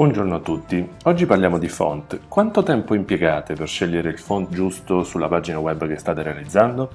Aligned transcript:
Buongiorno 0.00 0.36
a 0.36 0.40
tutti, 0.40 0.88
oggi 1.02 1.26
parliamo 1.26 1.58
di 1.58 1.68
font. 1.68 2.20
Quanto 2.26 2.62
tempo 2.62 2.94
impiegate 2.94 3.52
per 3.52 3.68
scegliere 3.68 4.08
il 4.08 4.18
font 4.18 4.48
giusto 4.48 5.04
sulla 5.04 5.28
pagina 5.28 5.58
web 5.58 5.86
che 5.86 5.98
state 5.98 6.22
realizzando? 6.22 6.90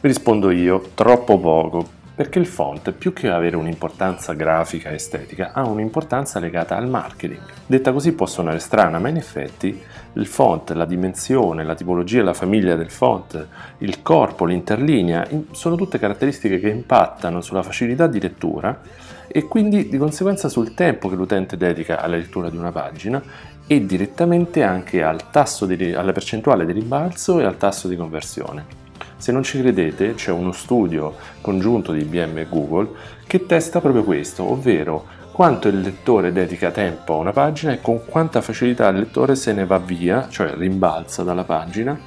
Vi 0.00 0.06
rispondo 0.06 0.52
io, 0.52 0.90
troppo 0.94 1.40
poco, 1.40 1.88
perché 2.16 2.38
il 2.38 2.46
font, 2.46 2.92
più 2.92 3.12
che 3.12 3.28
avere 3.28 3.56
un'importanza 3.56 4.32
grafica 4.32 4.88
e 4.88 4.94
estetica, 4.94 5.50
ha 5.52 5.66
un'importanza 5.66 6.40
legata 6.40 6.74
al 6.74 6.88
marketing. 6.88 7.42
Detta 7.66 7.92
così 7.92 8.12
può 8.14 8.24
suonare 8.24 8.58
strana, 8.58 8.98
ma 8.98 9.10
in 9.10 9.18
effetti 9.18 9.78
il 10.14 10.26
font, 10.26 10.70
la 10.70 10.86
dimensione, 10.86 11.62
la 11.62 11.74
tipologia 11.74 12.22
la 12.22 12.32
famiglia 12.32 12.74
del 12.74 12.90
font, 12.90 13.46
il 13.78 14.00
corpo, 14.00 14.46
l'interlinea, 14.46 15.28
sono 15.50 15.76
tutte 15.76 15.98
caratteristiche 15.98 16.58
che 16.58 16.70
impattano 16.70 17.42
sulla 17.42 17.62
facilità 17.62 18.06
di 18.06 18.18
lettura 18.18 18.80
e 19.28 19.42
quindi 19.42 19.90
di 19.90 19.98
conseguenza 19.98 20.48
sul 20.48 20.72
tempo 20.72 21.10
che 21.10 21.16
l'utente 21.16 21.58
dedica 21.58 22.00
alla 22.00 22.16
lettura 22.16 22.48
di 22.48 22.56
una 22.56 22.72
pagina 22.72 23.22
e 23.66 23.84
direttamente 23.84 24.62
anche 24.62 25.02
al 25.02 25.30
tasso 25.30 25.66
di, 25.66 25.92
alla 25.92 26.12
percentuale 26.12 26.64
di 26.64 26.72
ribalzo 26.72 27.40
e 27.40 27.44
al 27.44 27.58
tasso 27.58 27.88
di 27.88 27.96
conversione. 27.96 28.85
Se 29.16 29.32
non 29.32 29.42
ci 29.42 29.60
credete, 29.60 30.14
c'è 30.14 30.30
uno 30.30 30.52
studio 30.52 31.14
congiunto 31.40 31.92
di 31.92 32.00
IBM 32.00 32.38
e 32.38 32.46
Google 32.48 32.88
che 33.26 33.46
testa 33.46 33.80
proprio 33.80 34.04
questo, 34.04 34.50
ovvero 34.50 35.06
quanto 35.32 35.68
il 35.68 35.80
lettore 35.80 36.32
dedica 36.32 36.70
tempo 36.70 37.14
a 37.14 37.18
una 37.18 37.32
pagina 37.32 37.72
e 37.72 37.80
con 37.80 38.04
quanta 38.04 38.40
facilità 38.40 38.88
il 38.88 38.98
lettore 38.98 39.34
se 39.34 39.52
ne 39.52 39.66
va 39.66 39.78
via, 39.78 40.28
cioè 40.30 40.54
rimbalza 40.54 41.22
dalla 41.22 41.44
pagina, 41.44 41.98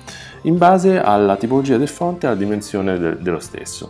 in 0.43 0.57
base 0.57 0.99
alla 0.99 1.35
tipologia 1.35 1.77
del 1.77 1.87
font 1.87 2.23
e 2.23 2.27
alla 2.27 2.35
dimensione 2.35 2.97
de- 2.97 3.17
dello 3.19 3.39
stesso. 3.39 3.89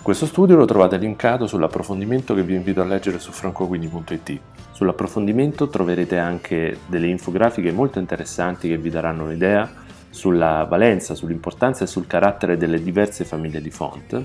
Questo 0.00 0.26
studio 0.26 0.56
lo 0.56 0.66
trovate 0.66 0.96
linkato 0.98 1.48
sull'approfondimento 1.48 2.32
che 2.34 2.44
vi 2.44 2.54
invito 2.54 2.80
a 2.80 2.84
leggere 2.84 3.18
su 3.18 3.32
francoquini.it. 3.32 4.40
Sull'approfondimento 4.70 5.68
troverete 5.68 6.16
anche 6.16 6.78
delle 6.86 7.08
infografiche 7.08 7.72
molto 7.72 7.98
interessanti 7.98 8.68
che 8.68 8.78
vi 8.78 8.90
daranno 8.90 9.24
un'idea 9.24 9.84
sulla 10.16 10.66
valenza, 10.68 11.14
sull'importanza 11.14 11.84
e 11.84 11.86
sul 11.86 12.06
carattere 12.06 12.56
delle 12.56 12.82
diverse 12.82 13.24
famiglie 13.24 13.60
di 13.60 13.70
font 13.70 14.24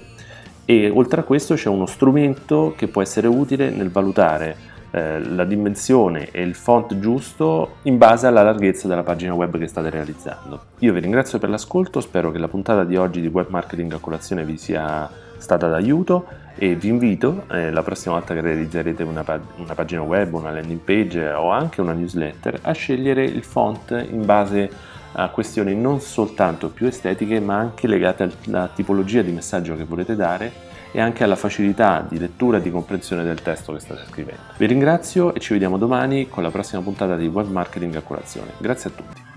e 0.65 0.89
oltre 0.89 1.21
a 1.21 1.23
questo 1.23 1.55
c'è 1.55 1.67
uno 1.67 1.85
strumento 1.85 2.73
che 2.77 2.87
può 2.87 3.01
essere 3.01 3.27
utile 3.27 3.69
nel 3.71 3.91
valutare 3.91 4.55
eh, 4.91 5.19
la 5.19 5.43
dimensione 5.43 6.29
e 6.31 6.41
il 6.41 6.55
font 6.55 6.97
giusto 6.99 7.77
in 7.83 7.97
base 7.97 8.27
alla 8.27 8.41
larghezza 8.41 8.87
della 8.87 9.03
pagina 9.03 9.33
web 9.33 9.57
che 9.57 9.67
state 9.67 9.89
realizzando. 9.89 10.61
Io 10.79 10.93
vi 10.93 10.99
ringrazio 10.99 11.39
per 11.39 11.49
l'ascolto, 11.49 11.99
spero 11.99 12.31
che 12.31 12.37
la 12.37 12.47
puntata 12.47 12.83
di 12.83 12.95
oggi 12.95 13.21
di 13.21 13.27
Web 13.27 13.49
Marketing 13.49 13.91
a 13.93 13.97
colazione 13.99 14.45
vi 14.45 14.57
sia 14.57 15.09
stata 15.37 15.67
d'aiuto 15.67 16.25
e 16.55 16.75
vi 16.75 16.89
invito 16.89 17.45
eh, 17.49 17.71
la 17.71 17.81
prossima 17.81 18.15
volta 18.15 18.33
che 18.33 18.41
realizzerete 18.41 19.03
una, 19.03 19.23
pag- 19.23 19.41
una, 19.57 19.73
pagina 19.73 20.03
web, 20.03 20.33
una 20.33 20.51
landing 20.51 20.79
page 20.79 21.31
o 21.31 21.49
anche 21.49 21.81
una 21.81 21.93
newsletter 21.93 22.59
a 22.61 22.71
scegliere 22.71 23.23
il 23.23 23.43
font 23.43 23.89
in 24.09 24.25
base 24.25 24.69
a 25.13 25.29
questioni 25.29 25.75
non 25.75 25.99
soltanto 25.99 26.69
più 26.69 26.87
estetiche 26.87 27.39
ma 27.39 27.57
anche 27.57 27.87
legate 27.87 28.31
alla 28.47 28.69
tipologia 28.73 29.21
di 29.21 29.31
messaggio 29.31 29.75
che 29.75 29.83
volete 29.83 30.15
dare 30.15 30.69
e 30.91 30.99
anche 30.99 31.23
alla 31.23 31.35
facilità 31.35 32.05
di 32.07 32.19
lettura 32.19 32.57
e 32.57 32.61
di 32.61 32.69
comprensione 32.69 33.23
del 33.23 33.41
testo 33.41 33.73
che 33.73 33.79
state 33.79 34.03
scrivendo. 34.09 34.41
Vi 34.57 34.65
ringrazio 34.65 35.33
e 35.33 35.39
ci 35.39 35.53
vediamo 35.53 35.77
domani 35.77 36.27
con 36.27 36.43
la 36.43 36.51
prossima 36.51 36.81
puntata 36.81 37.15
di 37.15 37.27
Web 37.27 37.49
Marketing 37.49 37.95
a 37.95 38.01
colazione. 38.01 38.51
Grazie 38.57 38.89
a 38.89 38.93
tutti. 38.93 39.30